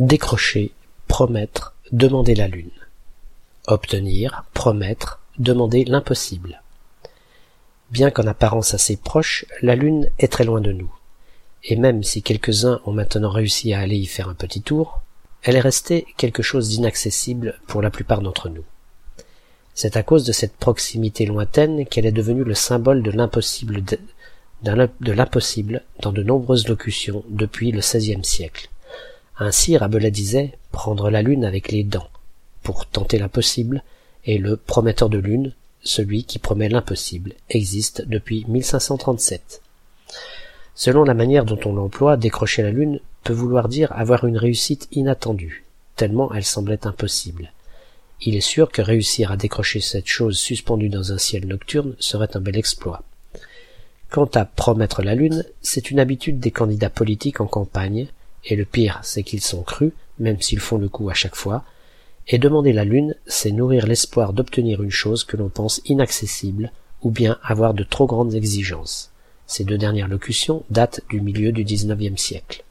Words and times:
Décrocher, 0.00 0.72
promettre, 1.08 1.74
demander 1.92 2.34
la 2.34 2.48
lune. 2.48 2.70
Obtenir, 3.66 4.46
promettre, 4.54 5.20
demander 5.38 5.84
l'impossible. 5.84 6.62
Bien 7.90 8.10
qu'en 8.10 8.26
apparence 8.26 8.72
assez 8.72 8.96
proche, 8.96 9.44
la 9.60 9.74
lune 9.74 10.08
est 10.18 10.32
très 10.32 10.44
loin 10.44 10.62
de 10.62 10.72
nous. 10.72 10.90
Et 11.64 11.76
même 11.76 12.02
si 12.02 12.22
quelques-uns 12.22 12.80
ont 12.86 12.92
maintenant 12.92 13.28
réussi 13.28 13.74
à 13.74 13.80
aller 13.80 13.98
y 13.98 14.06
faire 14.06 14.30
un 14.30 14.34
petit 14.34 14.62
tour, 14.62 15.02
elle 15.42 15.56
est 15.56 15.60
restée 15.60 16.06
quelque 16.16 16.42
chose 16.42 16.70
d'inaccessible 16.70 17.60
pour 17.66 17.82
la 17.82 17.90
plupart 17.90 18.22
d'entre 18.22 18.48
nous. 18.48 18.64
C'est 19.74 19.98
à 19.98 20.02
cause 20.02 20.24
de 20.24 20.32
cette 20.32 20.56
proximité 20.56 21.26
lointaine 21.26 21.84
qu'elle 21.84 22.06
est 22.06 22.10
devenue 22.10 22.44
le 22.44 22.54
symbole 22.54 23.02
de 23.02 23.10
l'impossible 23.10 23.82
dans 24.62 26.12
de 26.12 26.22
nombreuses 26.22 26.68
locutions 26.68 27.22
depuis 27.28 27.70
le 27.70 27.80
XVIe 27.80 28.24
siècle. 28.24 28.70
Ainsi 29.42 29.78
Rabelais 29.78 30.10
disait 30.10 30.52
prendre 30.70 31.08
la 31.08 31.22
lune 31.22 31.46
avec 31.46 31.72
les 31.72 31.82
dents 31.82 32.10
pour 32.62 32.84
tenter 32.84 33.18
l'impossible, 33.18 33.82
et 34.26 34.36
le 34.36 34.58
prometteur 34.58 35.08
de 35.08 35.16
lune, 35.16 35.54
celui 35.82 36.24
qui 36.24 36.38
promet 36.38 36.68
l'impossible, 36.68 37.32
existe 37.48 38.06
depuis 38.06 38.44
1537. 38.48 39.62
Selon 40.74 41.04
la 41.04 41.14
manière 41.14 41.46
dont 41.46 41.58
on 41.64 41.74
l'emploie, 41.74 42.18
décrocher 42.18 42.62
la 42.62 42.70
lune 42.70 43.00
peut 43.24 43.32
vouloir 43.32 43.70
dire 43.70 43.90
avoir 43.92 44.26
une 44.26 44.36
réussite 44.36 44.88
inattendue, 44.92 45.64
tellement 45.96 46.30
elle 46.34 46.44
semblait 46.44 46.86
impossible. 46.86 47.50
Il 48.20 48.36
est 48.36 48.42
sûr 48.42 48.70
que 48.70 48.82
réussir 48.82 49.32
à 49.32 49.38
décrocher 49.38 49.80
cette 49.80 50.06
chose 50.06 50.38
suspendue 50.38 50.90
dans 50.90 51.12
un 51.12 51.18
ciel 51.18 51.46
nocturne 51.46 51.96
serait 51.98 52.36
un 52.36 52.40
bel 52.40 52.58
exploit. 52.58 53.04
Quant 54.10 54.28
à 54.34 54.44
promettre 54.44 55.00
la 55.00 55.14
lune, 55.14 55.46
c'est 55.62 55.90
une 55.90 55.98
habitude 55.98 56.40
des 56.40 56.50
candidats 56.50 56.90
politiques 56.90 57.40
en 57.40 57.46
campagne, 57.46 58.08
et 58.44 58.56
le 58.56 58.64
pire, 58.64 59.00
c'est 59.02 59.22
qu'ils 59.22 59.42
sont 59.42 59.62
crus, 59.62 59.92
même 60.18 60.40
s'ils 60.40 60.60
font 60.60 60.78
le 60.78 60.88
coup 60.88 61.08
à 61.10 61.14
chaque 61.14 61.36
fois, 61.36 61.64
et 62.28 62.38
demander 62.38 62.72
la 62.72 62.84
lune, 62.84 63.14
c'est 63.26 63.50
nourrir 63.50 63.86
l'espoir 63.86 64.32
d'obtenir 64.32 64.82
une 64.82 64.90
chose 64.90 65.24
que 65.24 65.36
l'on 65.36 65.48
pense 65.48 65.80
inaccessible, 65.84 66.72
ou 67.02 67.10
bien 67.10 67.38
avoir 67.42 67.74
de 67.74 67.84
trop 67.84 68.06
grandes 68.06 68.34
exigences. 68.34 69.10
Ces 69.46 69.64
deux 69.64 69.78
dernières 69.78 70.08
locutions 70.08 70.64
datent 70.70 71.00
du 71.08 71.20
milieu 71.20 71.50
du 71.50 71.64
XIXe 71.64 72.20
siècle. 72.20 72.62